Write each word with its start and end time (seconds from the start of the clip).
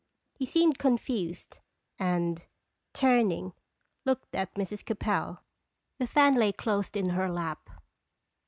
He 0.33 0.47
seemed 0.47 0.79
confused, 0.79 1.59
and, 1.99 2.43
turning, 2.91 3.53
looked 4.03 4.33
at 4.33 4.55
Mrs. 4.55 4.83
Capel. 4.83 5.41
The 5.99 6.07
fan 6.07 6.33
lay 6.33 6.53
closed 6.53 6.97
in 6.97 7.09
her 7.09 7.29
lap. 7.29 7.69